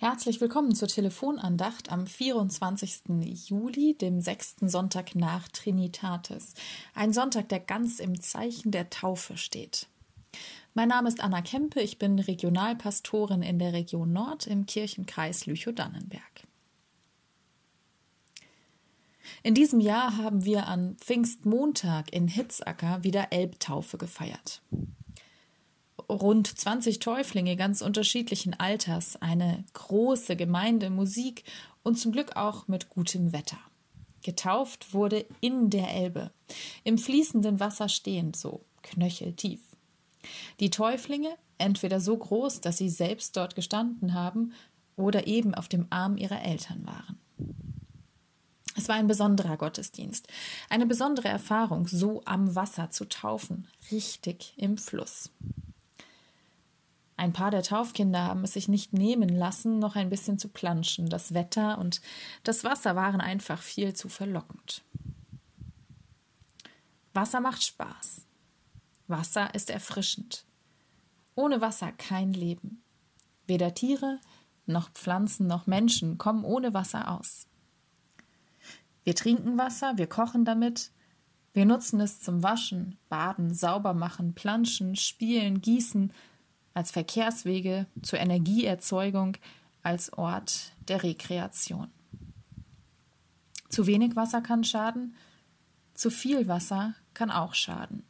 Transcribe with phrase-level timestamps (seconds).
[0.00, 3.00] Herzlich willkommen zur Telefonandacht am 24.
[3.48, 6.54] Juli, dem sechsten Sonntag nach Trinitatis.
[6.94, 9.88] Ein Sonntag, der ganz im Zeichen der Taufe steht.
[10.72, 16.46] Mein Name ist Anna Kempe, ich bin Regionalpastorin in der Region Nord im Kirchenkreis Lüchow-Dannenberg.
[19.42, 24.62] In diesem Jahr haben wir an Pfingstmontag in Hitzacker wieder Elbtaufe gefeiert
[26.08, 31.44] rund 20 Täuflinge ganz unterschiedlichen Alters, eine große Gemeinde, Musik
[31.82, 33.58] und zum Glück auch mit gutem Wetter.
[34.22, 36.30] Getauft wurde in der Elbe,
[36.84, 39.60] im fließenden Wasser stehend, so knöcheltief.
[40.60, 44.52] Die Täuflinge, entweder so groß, dass sie selbst dort gestanden haben,
[44.96, 47.18] oder eben auf dem Arm ihrer Eltern waren.
[48.76, 50.28] Es war ein besonderer Gottesdienst,
[50.68, 55.30] eine besondere Erfahrung, so am Wasser zu taufen, richtig im Fluss.
[57.18, 61.10] Ein paar der Taufkinder haben es sich nicht nehmen lassen, noch ein bisschen zu planschen.
[61.10, 62.00] Das Wetter und
[62.44, 64.84] das Wasser waren einfach viel zu verlockend.
[67.14, 68.24] Wasser macht Spaß.
[69.08, 70.44] Wasser ist erfrischend.
[71.34, 72.82] Ohne Wasser kein Leben.
[73.48, 74.20] Weder Tiere
[74.66, 77.48] noch Pflanzen noch Menschen kommen ohne Wasser aus.
[79.02, 80.92] Wir trinken Wasser, wir kochen damit,
[81.52, 86.12] wir nutzen es zum Waschen, Baden, Saubermachen, Planschen, Spielen, Gießen,
[86.78, 89.36] als Verkehrswege zur Energieerzeugung,
[89.82, 91.88] als Ort der Rekreation.
[93.68, 95.16] Zu wenig Wasser kann schaden,
[95.94, 98.04] zu viel Wasser kann auch schaden.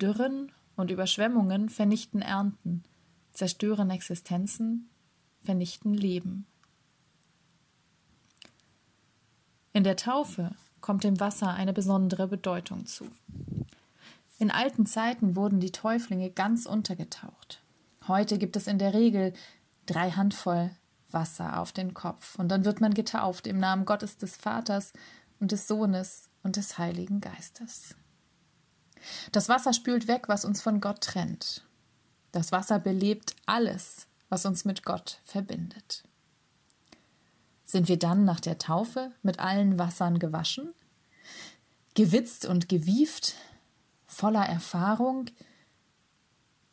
[0.00, 2.84] Dürren und Überschwemmungen vernichten Ernten,
[3.34, 4.88] zerstören Existenzen,
[5.42, 6.46] vernichten Leben.
[9.74, 13.10] In der Taufe kommt dem Wasser eine besondere Bedeutung zu.
[14.38, 17.62] In alten Zeiten wurden die Täuflinge ganz untergetaucht.
[18.06, 19.32] Heute gibt es in der Regel
[19.86, 20.70] drei Handvoll
[21.10, 24.92] Wasser auf den Kopf und dann wird man getauft im Namen Gottes des Vaters
[25.40, 27.94] und des Sohnes und des Heiligen Geistes.
[29.32, 31.64] Das Wasser spült weg, was uns von Gott trennt.
[32.32, 36.02] Das Wasser belebt alles, was uns mit Gott verbindet.
[37.64, 40.72] Sind wir dann nach der Taufe mit allen Wassern gewaschen?
[41.94, 43.34] Gewitzt und gewieft
[44.06, 45.26] voller Erfahrung,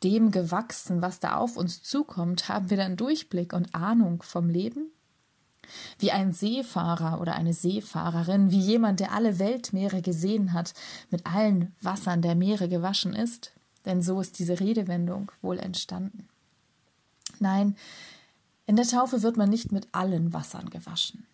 [0.02, 4.90] dem gewachsen, was da auf uns zukommt, haben wir dann Durchblick und Ahnung vom Leben?
[5.98, 10.74] Wie ein Seefahrer oder eine Seefahrerin, wie jemand, der alle Weltmeere gesehen hat,
[11.10, 13.52] mit allen Wassern der Meere gewaschen ist?
[13.86, 16.28] Denn so ist diese Redewendung wohl entstanden.
[17.40, 17.76] Nein,
[18.66, 21.26] in der Taufe wird man nicht mit allen Wassern gewaschen.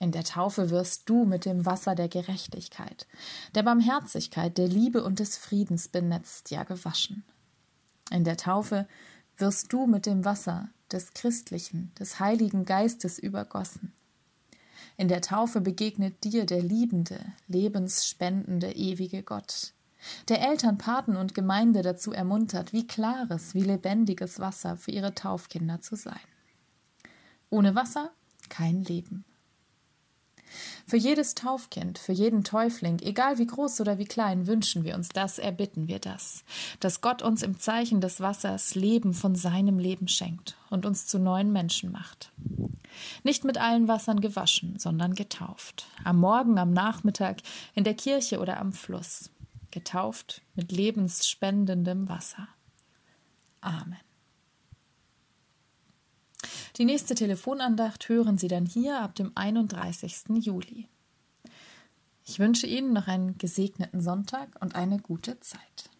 [0.00, 3.06] In der Taufe wirst du mit dem Wasser der Gerechtigkeit,
[3.54, 7.24] der Barmherzigkeit, der Liebe und des Friedens benetzt, ja gewaschen.
[8.10, 8.86] In der Taufe
[9.36, 13.92] wirst du mit dem Wasser des Christlichen, des Heiligen Geistes übergossen.
[14.96, 19.74] In der Taufe begegnet dir der liebende, lebensspendende, ewige Gott,
[20.28, 25.80] der Eltern, Paten und Gemeinde dazu ermuntert, wie klares, wie lebendiges Wasser für ihre Taufkinder
[25.80, 26.20] zu sein.
[27.50, 28.12] Ohne Wasser
[28.48, 29.24] kein Leben.
[30.88, 35.10] Für jedes Taufkind, für jeden Täufling, egal wie groß oder wie klein, wünschen wir uns
[35.10, 36.44] das, erbitten wir das,
[36.80, 41.18] dass Gott uns im Zeichen des Wassers Leben von seinem Leben schenkt und uns zu
[41.18, 42.32] neuen Menschen macht.
[43.22, 45.84] Nicht mit allen Wassern gewaschen, sondern getauft.
[46.04, 47.42] Am Morgen, am Nachmittag,
[47.74, 49.28] in der Kirche oder am Fluss.
[49.70, 52.48] Getauft mit lebensspendendem Wasser.
[53.60, 54.07] Amen.
[56.78, 60.26] Die nächste Telefonandacht hören Sie dann hier ab dem 31.
[60.38, 60.86] Juli.
[62.24, 65.90] Ich wünsche Ihnen noch einen gesegneten Sonntag und eine gute Zeit.